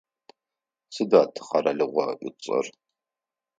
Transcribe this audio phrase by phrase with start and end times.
[0.93, 2.65] Сыда тикъэралыгъо ыцӏэр?